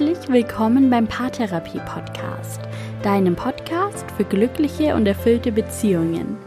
[0.00, 2.62] Herzlich willkommen beim Paartherapie Podcast,
[3.02, 6.38] deinem Podcast für glückliche und erfüllte Beziehungen.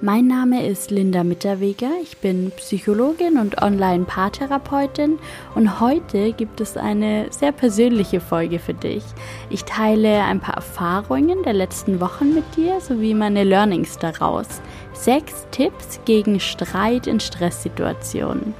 [0.00, 5.18] Mein Name ist Linda Mitterweger, ich bin Psychologin und Online-Paartherapeutin
[5.56, 9.02] und heute gibt es eine sehr persönliche Folge für dich.
[9.50, 14.46] Ich teile ein paar Erfahrungen der letzten Wochen mit dir sowie meine Learnings daraus.
[14.92, 18.54] Sechs Tipps gegen Streit in Stresssituationen.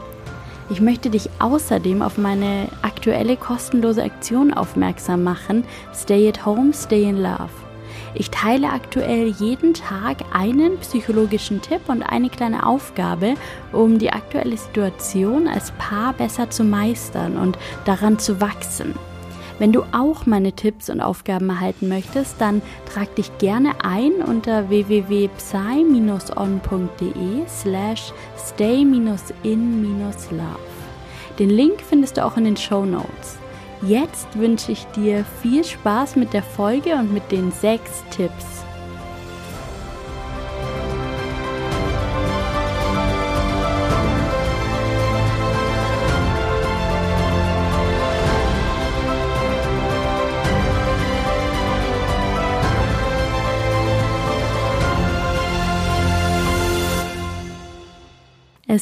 [0.70, 7.08] Ich möchte dich außerdem auf meine aktuelle kostenlose Aktion aufmerksam machen, Stay at Home, Stay
[7.08, 7.50] in Love.
[8.14, 13.34] Ich teile aktuell jeden Tag einen psychologischen Tipp und eine kleine Aufgabe,
[13.72, 18.94] um die aktuelle Situation als Paar besser zu meistern und daran zu wachsen.
[19.60, 24.70] Wenn du auch meine Tipps und Aufgaben erhalten möchtest, dann trag dich gerne ein unter
[24.70, 25.28] www.psy-on.de
[27.46, 29.36] slash stay-in-love.
[31.38, 33.36] Den Link findest du auch in den Show Notes.
[33.82, 38.59] Jetzt wünsche ich dir viel Spaß mit der Folge und mit den sechs Tipps.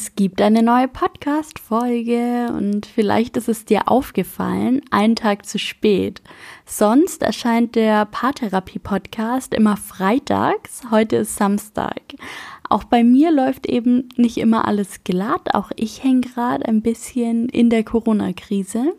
[0.01, 6.21] Es gibt eine neue Podcast-Folge und vielleicht ist es dir aufgefallen, einen Tag zu spät.
[6.65, 11.99] Sonst erscheint der Paartherapie-Podcast immer freitags, heute ist Samstag.
[12.69, 17.49] Auch bei mir läuft eben nicht immer alles glatt, auch ich hänge gerade ein bisschen
[17.49, 18.93] in der Corona-Krise.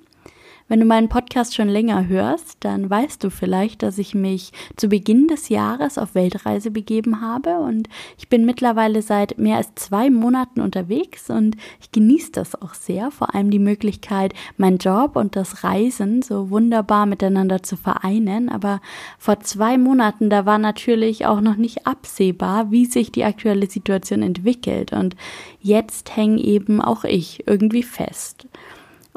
[0.71, 4.87] Wenn du meinen Podcast schon länger hörst, dann weißt du vielleicht, dass ich mich zu
[4.87, 10.11] Beginn des Jahres auf Weltreise begeben habe und ich bin mittlerweile seit mehr als zwei
[10.11, 15.35] Monaten unterwegs und ich genieße das auch sehr, vor allem die Möglichkeit, meinen Job und
[15.35, 18.49] das Reisen so wunderbar miteinander zu vereinen.
[18.49, 18.81] Aber
[19.19, 24.23] vor zwei Monaten, da war natürlich auch noch nicht absehbar, wie sich die aktuelle Situation
[24.23, 25.17] entwickelt und
[25.61, 28.47] jetzt hänge eben auch ich irgendwie fest.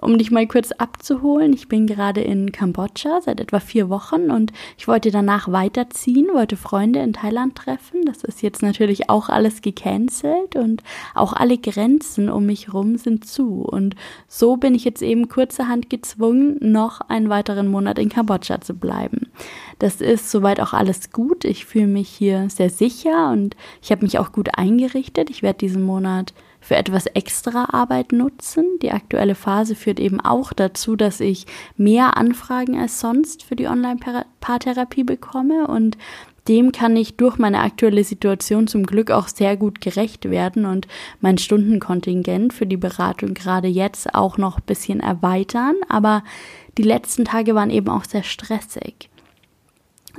[0.04, 4.52] Um dich mal kurz abzuholen, ich bin gerade in Kambodscha seit etwa vier Wochen und
[4.78, 8.04] ich wollte danach weiterziehen, wollte Freunde in Thailand treffen.
[8.06, 10.84] Das ist jetzt natürlich auch alles gecancelt und
[11.16, 13.62] auch alle Grenzen um mich herum sind zu.
[13.62, 13.96] Und
[14.28, 19.32] so bin ich jetzt eben kurzerhand gezwungen, noch einen weiteren Monat in Kambodscha zu bleiben.
[19.80, 21.46] Das ist soweit auch alles gut.
[21.46, 25.30] Ich fühle mich hier sehr sicher und ich habe mich auch gut eingerichtet.
[25.30, 28.66] Ich werde diesen Monat für etwas extra Arbeit nutzen.
[28.82, 31.46] Die aktuelle Phase führt eben auch dazu, dass ich
[31.78, 35.98] mehr Anfragen als sonst für die Online-Paartherapie bekomme und
[36.48, 40.88] dem kann ich durch meine aktuelle Situation zum Glück auch sehr gut gerecht werden und
[41.22, 45.76] mein Stundenkontingent für die Beratung gerade jetzt auch noch ein bisschen erweitern.
[45.88, 46.24] Aber
[46.78, 49.10] die letzten Tage waren eben auch sehr stressig.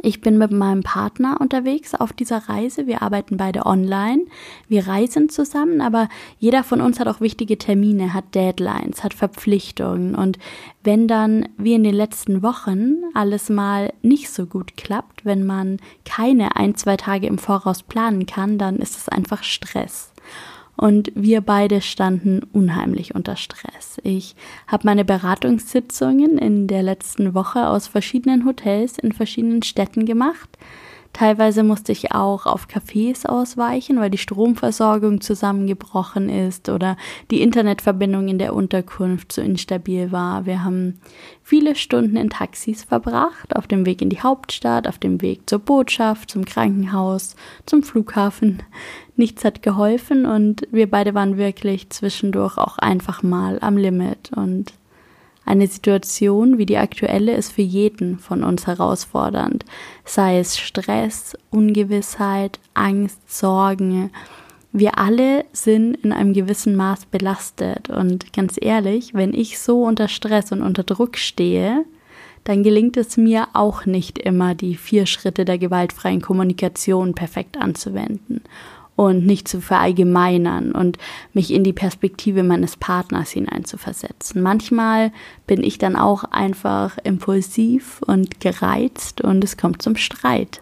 [0.04, 2.86] Ich bin mit meinem Partner unterwegs auf dieser Reise.
[2.86, 4.26] Wir arbeiten beide online.
[4.68, 10.14] Wir reisen zusammen, aber jeder von uns hat auch wichtige Termine, hat Deadlines, hat Verpflichtungen.
[10.14, 10.38] Und
[10.82, 15.78] wenn dann, wie in den letzten Wochen, alles mal nicht so gut klappt, wenn man
[16.04, 20.13] keine ein, zwei Tage im Voraus planen kann, dann ist es einfach Stress
[20.76, 23.98] und wir beide standen unheimlich unter Stress.
[24.02, 24.34] Ich
[24.66, 30.58] habe meine Beratungssitzungen in der letzten Woche aus verschiedenen Hotels in verschiedenen Städten gemacht.
[31.14, 36.96] Teilweise musste ich auch auf Cafés ausweichen, weil die Stromversorgung zusammengebrochen ist oder
[37.30, 40.44] die Internetverbindung in der Unterkunft zu instabil war.
[40.44, 40.98] Wir haben
[41.44, 45.60] viele Stunden in Taxis verbracht, auf dem Weg in die Hauptstadt, auf dem Weg zur
[45.60, 48.64] Botschaft, zum Krankenhaus, zum Flughafen.
[49.14, 54.72] Nichts hat geholfen und wir beide waren wirklich zwischendurch auch einfach mal am Limit und
[55.44, 59.64] eine Situation wie die aktuelle ist für jeden von uns herausfordernd,
[60.04, 64.10] sei es Stress, Ungewissheit, Angst, Sorgen.
[64.72, 67.90] Wir alle sind in einem gewissen Maß belastet.
[67.90, 71.84] Und ganz ehrlich, wenn ich so unter Stress und unter Druck stehe,
[72.44, 78.42] dann gelingt es mir auch nicht immer, die vier Schritte der gewaltfreien Kommunikation perfekt anzuwenden
[78.96, 80.98] und nicht zu verallgemeinern und
[81.32, 84.40] mich in die Perspektive meines Partners hineinzuversetzen.
[84.40, 85.12] Manchmal
[85.46, 90.60] bin ich dann auch einfach impulsiv und gereizt und es kommt zum Streit.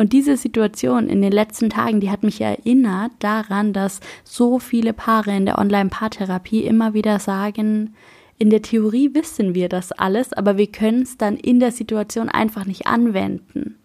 [0.00, 4.94] Und diese Situation in den letzten Tagen, die hat mich erinnert daran, dass so viele
[4.94, 7.94] Paare in der Online-Paartherapie immer wieder sagen,
[8.38, 12.30] in der Theorie wissen wir das alles, aber wir können es dann in der Situation
[12.30, 13.76] einfach nicht anwenden.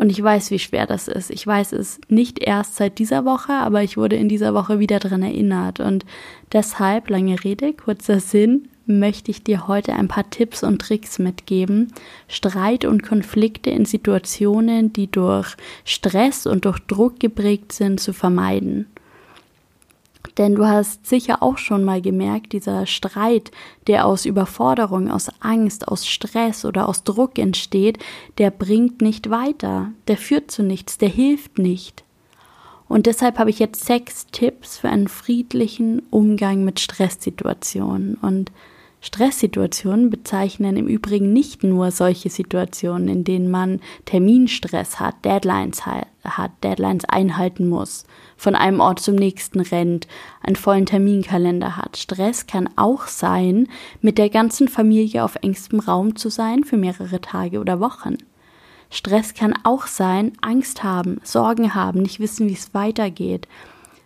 [0.00, 1.28] Und ich weiß, wie schwer das ist.
[1.28, 4.98] Ich weiß es nicht erst seit dieser Woche, aber ich wurde in dieser Woche wieder
[4.98, 5.78] daran erinnert.
[5.78, 6.06] Und
[6.54, 11.92] deshalb, lange Rede, kurzer Sinn, möchte ich dir heute ein paar Tipps und Tricks mitgeben,
[12.28, 15.54] Streit und Konflikte in Situationen, die durch
[15.84, 18.86] Stress und durch Druck geprägt sind, zu vermeiden.
[20.38, 23.50] Denn du hast sicher auch schon mal gemerkt, dieser Streit,
[23.86, 27.98] der aus Überforderung, aus Angst, aus Stress oder aus Druck entsteht,
[28.38, 32.04] der bringt nicht weiter, der führt zu nichts, der hilft nicht.
[32.88, 38.16] Und deshalb habe ich jetzt sechs Tipps für einen friedlichen Umgang mit Stresssituationen.
[38.16, 38.50] Und
[39.02, 46.52] Stresssituationen bezeichnen im Übrigen nicht nur solche Situationen, in denen man Terminstress hat, Deadlines hat,
[46.62, 48.04] Deadlines einhalten muss,
[48.36, 50.06] von einem Ort zum nächsten rennt,
[50.42, 51.96] einen vollen Terminkalender hat.
[51.96, 53.68] Stress kann auch sein,
[54.02, 58.18] mit der ganzen Familie auf engstem Raum zu sein für mehrere Tage oder Wochen.
[58.90, 63.46] Stress kann auch sein, Angst haben, Sorgen haben, nicht wissen, wie es weitergeht.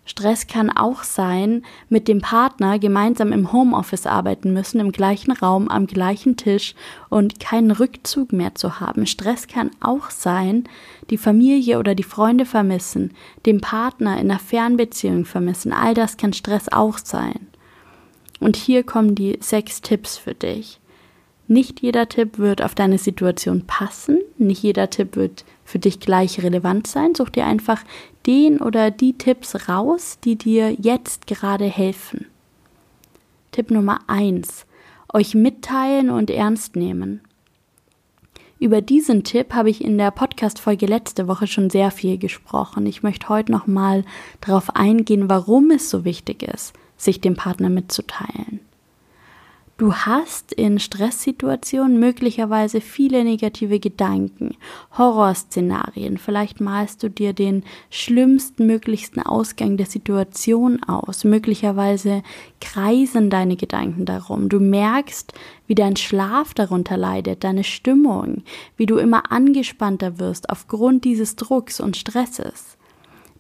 [0.06, 5.68] Stress kann auch sein, mit dem Partner gemeinsam im Homeoffice arbeiten müssen, im gleichen Raum,
[5.68, 6.74] am gleichen Tisch
[7.08, 9.06] und keinen Rückzug mehr zu haben.
[9.06, 10.64] Stress kann auch sein,
[11.08, 13.12] die Familie oder die Freunde vermissen,
[13.46, 15.72] den Partner in einer Fernbeziehung vermissen.
[15.72, 17.48] All das kann Stress auch sein.
[18.40, 20.80] Und hier kommen die sechs Tipps für dich.
[21.46, 26.42] Nicht jeder Tipp wird auf deine Situation passen, nicht jeder Tipp wird für dich gleich
[26.42, 27.14] relevant sein.
[27.14, 27.82] Such dir einfach
[28.26, 32.26] den oder die Tipps raus, die dir jetzt gerade helfen.
[33.52, 34.66] Tipp Nummer eins:
[35.12, 37.20] Euch mitteilen und ernst nehmen.
[38.60, 42.86] Über diesen Tipp habe ich in der Podcast-Folge letzte Woche schon sehr viel gesprochen.
[42.86, 44.04] Ich möchte heute nochmal
[44.40, 48.60] darauf eingehen, warum es so wichtig ist, sich dem Partner mitzuteilen.
[49.76, 54.54] Du hast in Stresssituationen möglicherweise viele negative Gedanken,
[54.96, 56.16] Horrorszenarien.
[56.16, 61.24] Vielleicht malst du dir den schlimmsten möglichsten Ausgang der Situation aus.
[61.24, 62.22] Möglicherweise
[62.60, 64.48] kreisen deine Gedanken darum.
[64.48, 65.32] Du merkst,
[65.66, 68.44] wie dein Schlaf darunter leidet, deine Stimmung,
[68.76, 72.76] wie du immer angespannter wirst aufgrund dieses Drucks und Stresses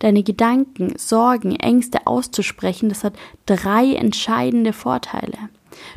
[0.00, 3.14] deine Gedanken, Sorgen, Ängste auszusprechen, das hat
[3.46, 5.38] drei entscheidende Vorteile.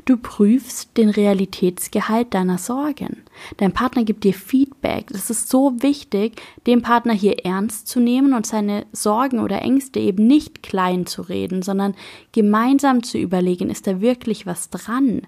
[0.05, 3.23] Du prüfst den Realitätsgehalt deiner Sorgen.
[3.57, 5.11] Dein Partner gibt dir Feedback.
[5.11, 9.99] Es ist so wichtig, den Partner hier ernst zu nehmen und seine Sorgen oder Ängste
[9.99, 11.95] eben nicht klein zu reden, sondern
[12.31, 15.21] gemeinsam zu überlegen, ist da wirklich was dran?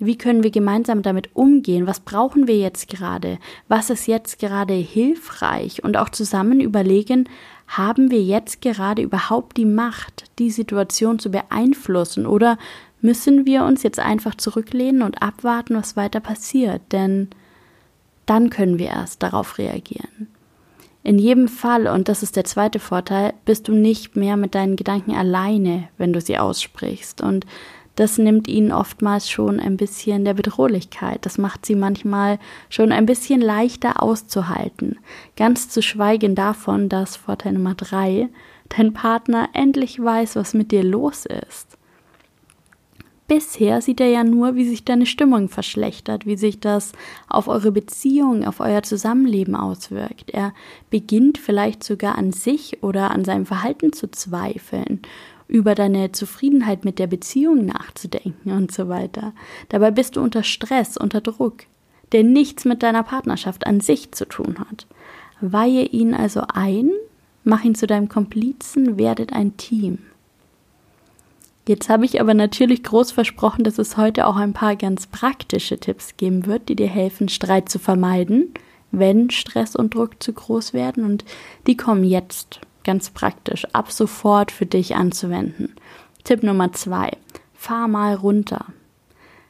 [0.00, 1.88] Wie können wir gemeinsam damit umgehen?
[1.88, 3.38] Was brauchen wir jetzt gerade?
[3.66, 5.82] Was ist jetzt gerade hilfreich?
[5.82, 7.28] Und auch zusammen überlegen,
[7.66, 12.26] haben wir jetzt gerade überhaupt die Macht, die Situation zu beeinflussen?
[12.26, 12.58] Oder
[13.00, 17.28] müssen wir uns jetzt einfach zurücklehnen und abwarten, was weiter passiert, denn
[18.26, 20.28] dann können wir erst darauf reagieren.
[21.02, 24.76] In jedem Fall, und das ist der zweite Vorteil, bist du nicht mehr mit deinen
[24.76, 27.22] Gedanken alleine, wenn du sie aussprichst.
[27.22, 27.46] Und
[27.98, 31.24] das nimmt ihnen oftmals schon ein bisschen der Bedrohlichkeit.
[31.24, 34.98] Das macht sie manchmal schon ein bisschen leichter auszuhalten.
[35.36, 38.28] Ganz zu schweigen davon, dass Vorteil Nummer drei,
[38.68, 41.67] dein Partner endlich weiß, was mit dir los ist.
[43.28, 46.92] Bisher sieht er ja nur, wie sich deine Stimmung verschlechtert, wie sich das
[47.28, 50.30] auf eure Beziehung, auf euer Zusammenleben auswirkt.
[50.30, 50.54] Er
[50.88, 55.02] beginnt vielleicht sogar an sich oder an seinem Verhalten zu zweifeln,
[55.46, 59.34] über deine Zufriedenheit mit der Beziehung nachzudenken und so weiter.
[59.68, 61.64] Dabei bist du unter Stress, unter Druck,
[62.12, 64.86] der nichts mit deiner Partnerschaft an sich zu tun hat.
[65.42, 66.90] Weihe ihn also ein,
[67.44, 69.98] mach ihn zu deinem Komplizen, werdet ein Team.
[71.68, 75.78] Jetzt habe ich aber natürlich groß versprochen, dass es heute auch ein paar ganz praktische
[75.78, 78.54] Tipps geben wird, die dir helfen, Streit zu vermeiden,
[78.90, 81.04] wenn Stress und Druck zu groß werden.
[81.04, 81.26] Und
[81.66, 85.74] die kommen jetzt ganz praktisch ab sofort für dich anzuwenden.
[86.24, 87.10] Tipp Nummer zwei.
[87.52, 88.64] Fahr mal runter.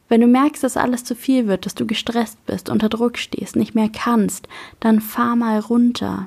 [0.09, 3.55] Wenn du merkst, dass alles zu viel wird, dass du gestresst bist, unter Druck stehst,
[3.55, 4.49] nicht mehr kannst,
[4.81, 6.27] dann fahr mal runter.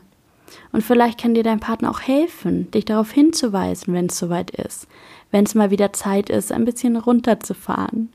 [0.71, 4.87] Und vielleicht kann dir dein Partner auch helfen, dich darauf hinzuweisen, wenn es soweit ist
[5.31, 8.09] wenn es mal wieder Zeit ist, ein bisschen runterzufahren.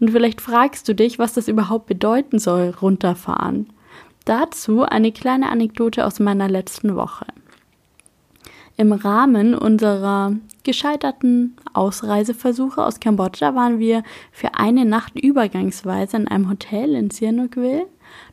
[0.00, 3.68] Und vielleicht fragst du dich, was das überhaupt bedeuten soll, runterfahren.
[4.24, 7.26] Dazu eine kleine Anekdote aus meiner letzten Woche.
[8.76, 10.32] Im Rahmen unserer
[10.64, 17.86] gescheiterten Ausreiseversuche aus Kambodscha waren wir für eine Nacht übergangsweise in einem Hotel in Sihanoukville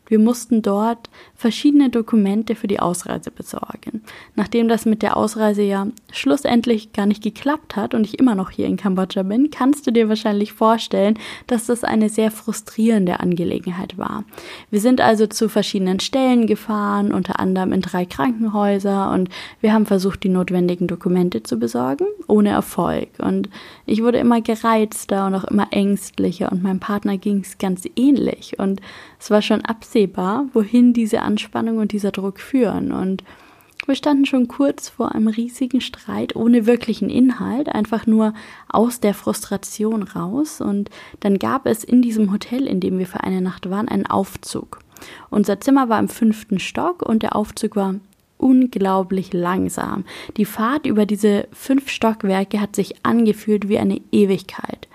[0.09, 4.01] Wir mussten dort verschiedene Dokumente für die Ausreise besorgen.
[4.35, 8.49] Nachdem das mit der Ausreise ja schlussendlich gar nicht geklappt hat und ich immer noch
[8.49, 13.97] hier in Kambodscha bin, kannst du dir wahrscheinlich vorstellen, dass das eine sehr frustrierende Angelegenheit
[13.97, 14.25] war.
[14.71, 19.29] Wir sind also zu verschiedenen Stellen gefahren, unter anderem in drei Krankenhäuser und
[19.61, 23.09] wir haben versucht, die notwendigen Dokumente zu besorgen, ohne Erfolg.
[23.19, 23.49] Und
[23.85, 28.57] ich wurde immer gereizter und auch immer ängstlicher und meinem Partner ging es ganz ähnlich
[28.57, 28.81] und
[29.19, 32.91] es war schon absehbar, wohin diese Anspannung und dieser Druck führen.
[32.91, 33.23] Und
[33.85, 38.33] wir standen schon kurz vor einem riesigen Streit ohne wirklichen Inhalt, einfach nur
[38.67, 40.61] aus der Frustration raus.
[40.61, 44.05] Und dann gab es in diesem Hotel, in dem wir für eine Nacht waren, einen
[44.05, 44.79] Aufzug.
[45.29, 47.95] Unser Zimmer war im fünften Stock und der Aufzug war
[48.37, 50.05] unglaublich langsam.
[50.37, 54.88] Die Fahrt über diese fünf Stockwerke hat sich angefühlt wie eine Ewigkeit.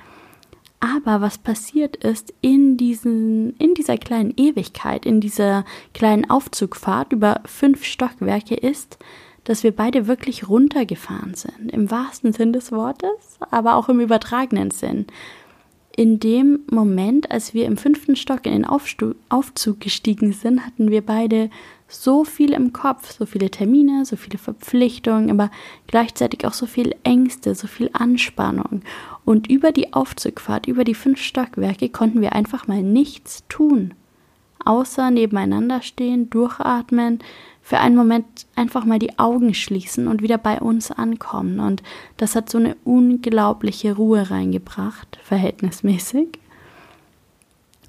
[0.81, 5.65] Aber was passiert ist in, diesen, in dieser kleinen Ewigkeit, in dieser
[5.95, 8.99] kleinen Aufzugfahrt über fünf Stockwerke ist,
[9.45, 11.71] dass wir beide wirklich runtergefahren sind.
[11.71, 15.07] Im wahrsten Sinn des Wortes, aber auch im übertragenen Sinn.
[15.97, 20.91] In dem Moment, als wir im fünften Stock in den Aufstu Aufzug gestiegen sind, hatten
[20.91, 21.51] wir beide
[21.87, 25.53] so viel im Kopf, so viele Termine, so viele Verpflichtungen, aber
[25.87, 28.83] gleichzeitig auch so viel Ängste, so viel Anspannung.
[29.25, 33.95] Und über die Aufzugfahrt, über die fünf Stockwerke konnten wir einfach mal nichts tun.
[34.65, 37.21] Außer nebeneinander stehen, durchatmen,
[37.65, 41.61] für einen Moment einfach mal die Augen schließen und wieder bei uns ankommen.
[41.61, 41.83] Und
[42.19, 46.39] das hat so eine unglaubliche Ruhe reingebracht, verhältnismäßig.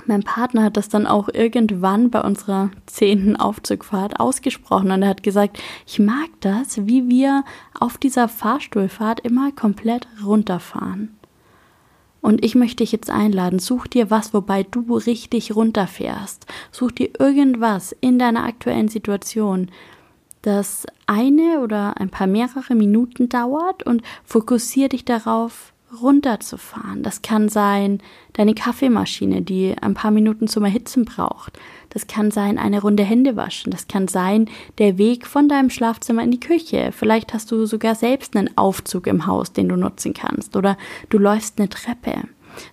[0.06, 5.24] Mein Partner hat das dann auch irgendwann bei unserer zehnten Aufzugfahrt ausgesprochen und er hat
[5.24, 7.44] gesagt, ich mag das, wie wir
[7.78, 11.15] auf dieser Fahrstuhlfahrt immer komplett runterfahren.
[12.26, 16.48] Und ich möchte dich jetzt einladen, such dir was, wobei du richtig runterfährst.
[16.72, 19.70] Such dir irgendwas in deiner aktuellen Situation,
[20.42, 27.04] das eine oder ein paar mehrere Minuten dauert und fokussier dich darauf, runterzufahren.
[27.04, 28.00] Das kann sein
[28.34, 31.58] deine Kaffeemaschine, die ein paar Minuten zum Erhitzen braucht.
[31.90, 33.72] Das kann sein eine Runde Hände waschen.
[33.72, 36.92] Das kann sein der Weg von deinem Schlafzimmer in die Küche.
[36.92, 40.56] Vielleicht hast du sogar selbst einen Aufzug im Haus, den du nutzen kannst.
[40.56, 40.78] Oder
[41.10, 42.24] du läufst eine Treppe.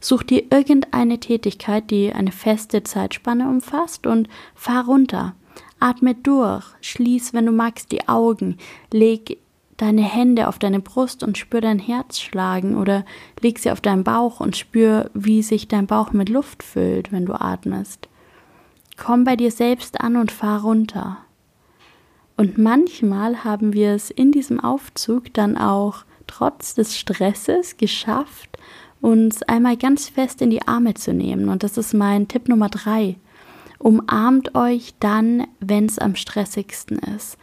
[0.01, 5.35] Such dir irgendeine Tätigkeit, die eine feste Zeitspanne umfasst und fahr runter.
[5.81, 8.59] Atme durch, schließ, wenn du magst, die Augen,
[8.93, 9.39] leg
[9.83, 13.05] deine Hände auf deine Brust und spür dein Herz schlagen oder
[13.41, 17.27] leg sie auf deinen Bauch und spür, wie sich dein Bauch mit Luft füllt, wenn
[17.27, 18.09] du atmest.
[18.97, 21.19] Komm bei dir selbst an und fahr runter.
[22.37, 28.59] Und manchmal haben wir es in diesem Aufzug dann auch trotz des Stresses geschafft,
[29.01, 31.49] uns einmal ganz fest in die Arme zu nehmen.
[31.49, 33.17] Und das ist mein Tipp Nummer drei.
[33.81, 37.37] Umarmt euch dann, wenn es am stressigsten ist.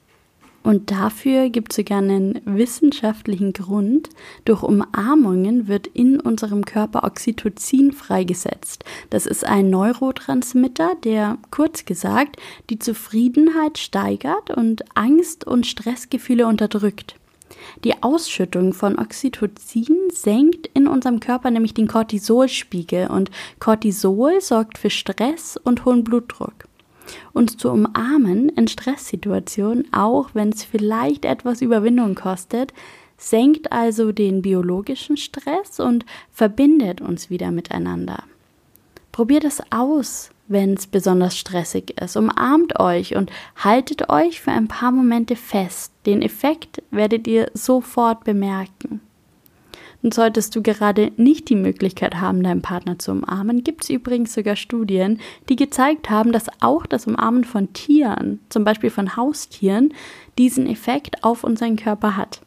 [0.62, 4.10] Und dafür gibt es sogar einen wissenschaftlichen Grund.
[4.46, 8.84] Durch Umarmungen wird in unserem Körper Oxytocin freigesetzt.
[9.10, 12.38] Das ist ein Neurotransmitter, der kurz gesagt
[12.70, 17.16] die Zufriedenheit steigert und Angst und Stressgefühle unterdrückt.
[17.84, 24.90] Die Ausschüttung von Oxytocin senkt in unserem Körper nämlich den Cortisolspiegel und Cortisol sorgt für
[24.90, 26.69] Stress und hohen Blutdruck
[27.34, 32.74] uns zu umarmen in Stresssituationen, auch wenn es vielleicht etwas Überwindung kostet,
[33.18, 38.24] senkt also den biologischen Stress und verbindet uns wieder miteinander.
[39.12, 42.16] Probiert es aus, wenn es besonders stressig ist.
[42.16, 45.92] Umarmt euch und haltet euch für ein paar Momente fest.
[46.06, 49.02] Den Effekt werdet ihr sofort bemerken.
[50.02, 54.34] Und solltest du gerade nicht die Möglichkeit haben, deinen Partner zu umarmen, gibt es übrigens
[54.34, 59.94] sogar Studien, die gezeigt haben, dass auch das Umarmen von Tieren, zum Beispiel von Haustieren,
[60.38, 62.42] diesen Effekt auf unseren Körper hat.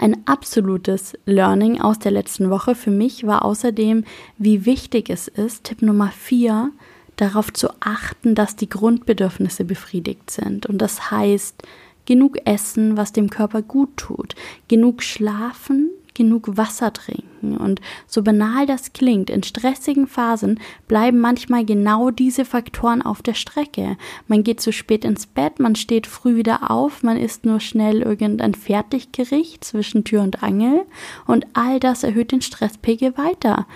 [0.00, 4.04] Ein absolutes Learning aus der letzten Woche für mich war außerdem,
[4.38, 6.70] wie wichtig es ist, Tipp Nummer 4,
[7.16, 10.66] darauf zu achten, dass die Grundbedürfnisse befriedigt sind.
[10.66, 11.64] Und das heißt,
[12.06, 14.36] genug essen, was dem Körper gut tut,
[14.68, 15.87] genug schlafen,
[16.18, 17.56] genug Wasser trinken.
[17.56, 23.34] Und so banal das klingt, in stressigen Phasen bleiben manchmal genau diese Faktoren auf der
[23.34, 23.96] Strecke.
[24.26, 28.02] Man geht zu spät ins Bett, man steht früh wieder auf, man isst nur schnell
[28.02, 30.84] irgendein Fertiggericht zwischen Tür und Angel
[31.26, 33.66] und all das erhöht den Stresspegel weiter.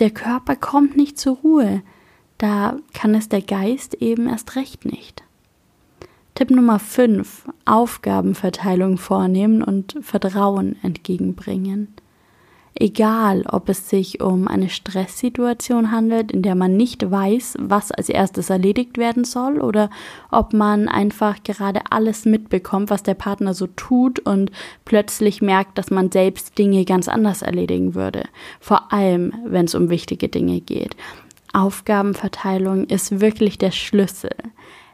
[0.00, 1.82] Der Körper kommt nicht zur Ruhe.
[2.38, 5.22] Da kann es der Geist eben erst recht nicht.
[6.40, 7.50] Tipp Nummer 5.
[7.66, 11.88] Aufgabenverteilung vornehmen und Vertrauen entgegenbringen.
[12.74, 18.08] Egal, ob es sich um eine Stresssituation handelt, in der man nicht weiß, was als
[18.08, 19.90] erstes erledigt werden soll, oder
[20.30, 24.50] ob man einfach gerade alles mitbekommt, was der Partner so tut und
[24.86, 28.24] plötzlich merkt, dass man selbst Dinge ganz anders erledigen würde.
[28.60, 30.96] Vor allem, wenn es um wichtige Dinge geht.
[31.52, 34.30] Aufgabenverteilung ist wirklich der Schlüssel.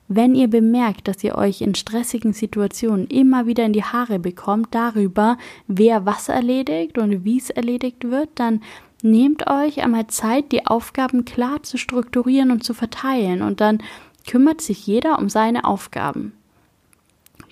[0.09, 4.75] Wenn ihr bemerkt, dass ihr euch in stressigen Situationen immer wieder in die Haare bekommt
[4.75, 5.37] darüber,
[5.67, 8.63] wer was erledigt und wie es erledigt wird, dann
[9.03, 13.83] nehmt euch einmal Zeit, die Aufgaben klar zu strukturieren und zu verteilen und dann
[14.29, 16.33] kümmert sich jeder um seine Aufgaben.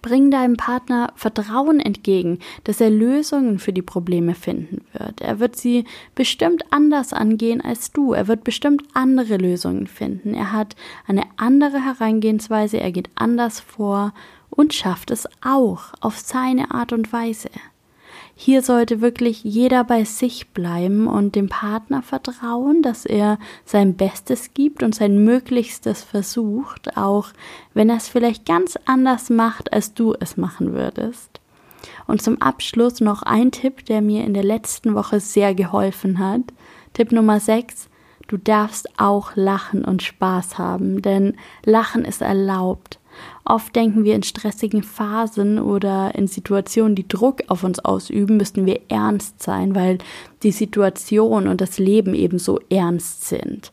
[0.05, 5.23] Bring deinem Partner Vertrauen entgegen, dass er Lösungen für die Probleme finden wird.
[5.23, 8.13] Er wird sie bestimmt anders angehen als du.
[8.13, 10.35] Er wird bestimmt andere Lösungen finden.
[10.35, 14.13] Er hat eine andere Herangehensweise, er geht anders vor
[14.51, 17.49] und schafft es auch auf seine Art und Weise.
[18.37, 24.55] Hier sollte wirklich jeder bei sich bleiben und dem Partner vertrauen, dass er sein Bestes
[24.55, 27.29] gibt und sein Möglichstes versucht, auch
[27.75, 31.41] wenn er es vielleicht ganz anders macht, als du es machen würdest.
[32.07, 36.43] Und zum Abschluss noch ein Tipp, der mir in der letzten Woche sehr geholfen hat.
[36.93, 37.89] Tipp Nummer 6.
[38.27, 42.99] Du darfst auch lachen und Spaß haben, denn Lachen ist erlaubt.
[43.45, 48.67] Oft denken wir in stressigen Phasen oder in Situationen, die Druck auf uns ausüben, müssten
[48.67, 49.99] wir ernst sein, weil
[50.43, 53.73] die Situation und das Leben eben so ernst sind.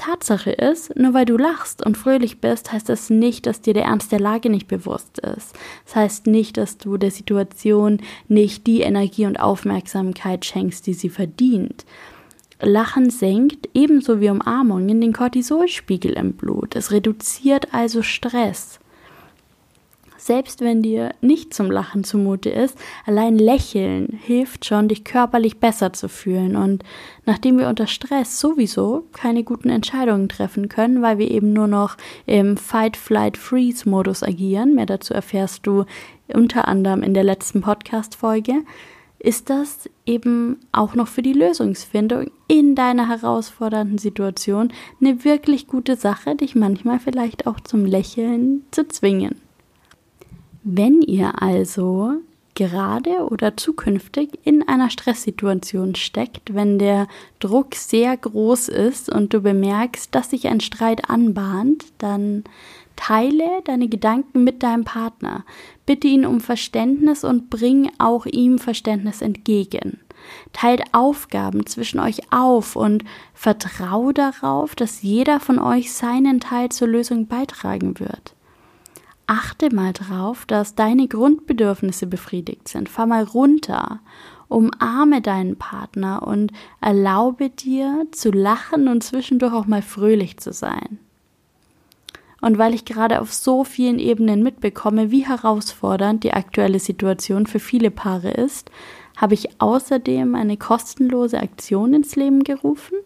[0.00, 3.84] Tatsache ist, nur weil du lachst und fröhlich bist, heißt das nicht, dass dir der
[3.84, 5.54] Ernst der Lage nicht bewusst ist.
[5.84, 11.10] Das heißt nicht, dass du der Situation nicht die Energie und Aufmerksamkeit schenkst, die sie
[11.10, 11.84] verdient.
[12.60, 16.76] Lachen senkt, ebenso wie Umarmungen, den Cortisolspiegel im Blut.
[16.76, 18.80] Es reduziert also Stress.
[20.20, 22.76] Selbst wenn dir nicht zum Lachen zumute ist,
[23.06, 26.56] allein Lächeln hilft schon, dich körperlich besser zu fühlen.
[26.56, 26.84] Und
[27.24, 31.96] nachdem wir unter Stress sowieso keine guten Entscheidungen treffen können, weil wir eben nur noch
[32.26, 35.86] im Fight, Flight, Freeze-Modus agieren, mehr dazu erfährst du
[36.28, 38.56] unter anderem in der letzten Podcast-Folge,
[39.20, 45.96] ist das eben auch noch für die Lösungsfindung in deiner herausfordernden Situation eine wirklich gute
[45.96, 49.36] Sache, dich manchmal vielleicht auch zum Lächeln zu zwingen.
[50.62, 52.14] Wenn ihr also
[52.54, 57.06] gerade oder zukünftig in einer Stresssituation steckt, wenn der
[57.38, 62.44] Druck sehr groß ist und du bemerkst, dass sich ein Streit anbahnt, dann
[63.00, 65.46] Teile deine Gedanken mit deinem Partner.
[65.86, 70.00] Bitte ihn um Verständnis und bring auch ihm Verständnis entgegen.
[70.52, 76.88] Teilt Aufgaben zwischen euch auf und vertrau darauf, dass jeder von euch seinen Teil zur
[76.88, 78.34] Lösung beitragen wird.
[79.26, 82.90] Achte mal drauf, dass deine Grundbedürfnisse befriedigt sind.
[82.90, 84.00] Fahr mal runter,
[84.48, 90.98] umarme deinen Partner und erlaube dir zu lachen und zwischendurch auch mal fröhlich zu sein.
[92.40, 97.60] Und weil ich gerade auf so vielen Ebenen mitbekomme, wie herausfordernd die aktuelle Situation für
[97.60, 98.70] viele Paare ist,
[99.16, 102.96] habe ich außerdem eine kostenlose Aktion ins Leben gerufen.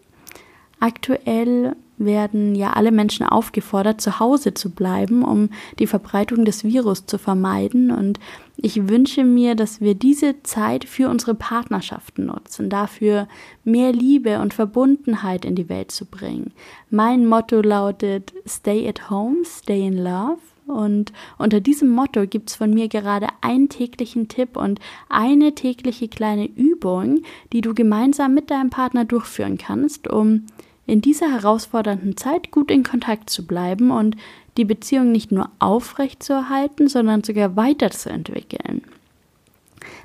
[0.79, 7.07] Aktuell werden ja alle Menschen aufgefordert, zu Hause zu bleiben, um die Verbreitung des Virus
[7.07, 7.91] zu vermeiden.
[7.91, 8.19] Und
[8.57, 13.29] ich wünsche mir, dass wir diese Zeit für unsere Partnerschaften nutzen, dafür
[13.65, 16.53] mehr Liebe und Verbundenheit in die Welt zu bringen.
[16.91, 20.39] Mein Motto lautet Stay at home, stay in love.
[20.67, 24.81] Und unter diesem Motto gibt es von mir gerade einen täglichen Tipp und
[25.11, 30.47] eine tägliche kleine Übung, die du gemeinsam mit deinem Partner durchführen kannst, um
[30.87, 34.17] in dieser herausfordernden Zeit gut in Kontakt zu bleiben und
[34.57, 38.83] die Beziehung nicht nur aufrecht zu erhalten, sondern sogar weiterzuentwickeln.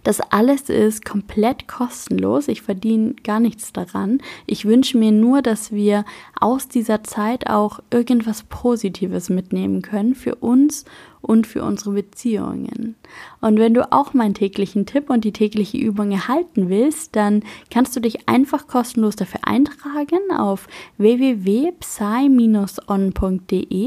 [0.03, 2.47] Das alles ist komplett kostenlos.
[2.47, 4.21] Ich verdiene gar nichts daran.
[4.45, 6.05] Ich wünsche mir nur, dass wir
[6.39, 10.85] aus dieser Zeit auch irgendwas Positives mitnehmen können für uns
[11.21, 12.95] und für unsere Beziehungen.
[13.41, 17.95] Und wenn du auch meinen täglichen Tipp und die tägliche Übung erhalten willst, dann kannst
[17.95, 21.79] du dich einfach kostenlos dafür eintragen auf www.psy-on.de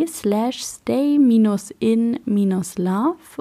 [0.07, 1.53] slash stay-in-love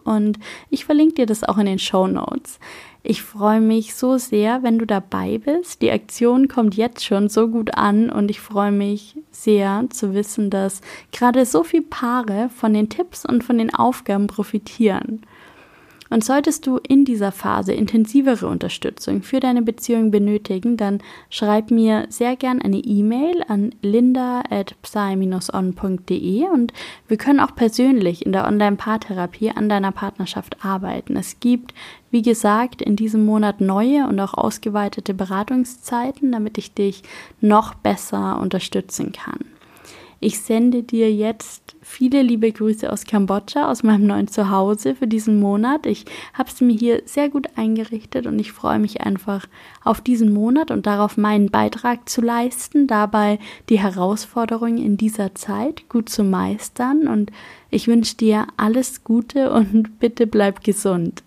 [0.04, 2.60] und ich verlinke dir das auch in den Show Notes.
[3.04, 5.82] Ich freue mich so sehr, wenn du dabei bist.
[5.82, 10.52] Die Aktion kommt jetzt schon so gut an und ich freue mich sehr zu wissen,
[10.52, 15.26] dass gerade so viele Paare von den Tipps und von den Aufgaben profitieren.
[16.12, 22.08] Und solltest du in dieser Phase intensivere Unterstützung für deine Beziehung benötigen, dann schreib mir
[22.10, 26.74] sehr gern eine E-Mail an linda@psy-on.de und
[27.08, 31.16] wir können auch persönlich in der Online-Paartherapie an deiner Partnerschaft arbeiten.
[31.16, 31.74] Es gibt,
[32.10, 37.04] wie gesagt, in diesem Monat neue und auch ausgeweitete Beratungszeiten, damit ich dich
[37.40, 39.46] noch besser unterstützen kann.
[40.24, 45.40] Ich sende dir jetzt viele liebe Grüße aus Kambodscha, aus meinem neuen Zuhause für diesen
[45.40, 45.88] Monat.
[45.88, 46.06] Ich
[46.36, 49.48] habe es mir hier sehr gut eingerichtet und ich freue mich einfach
[49.84, 55.90] auf diesen Monat und darauf meinen Beitrag zu leisten, dabei die Herausforderungen in dieser Zeit
[55.90, 57.08] gut zu meistern.
[57.08, 57.32] Und
[57.72, 61.24] ich wünsche dir alles Gute und bitte bleib gesund.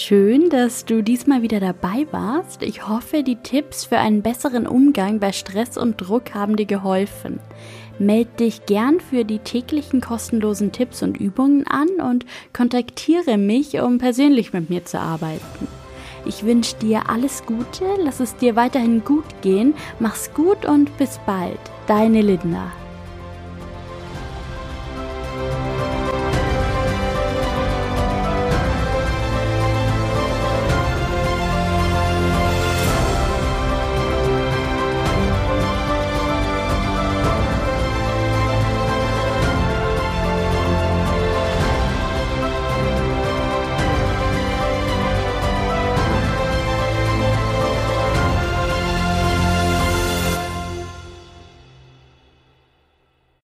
[0.00, 2.62] Schön, dass du diesmal wieder dabei warst.
[2.62, 7.40] Ich hoffe, die Tipps für einen besseren Umgang bei Stress und Druck haben dir geholfen.
[7.98, 13.98] Meld dich gern für die täglichen kostenlosen Tipps und Übungen an und kontaktiere mich, um
[13.98, 15.66] persönlich mit mir zu arbeiten.
[16.24, 21.18] Ich wünsche dir alles Gute, lass es dir weiterhin gut gehen, mach's gut und bis
[21.26, 21.58] bald.
[21.88, 22.70] Deine Linda.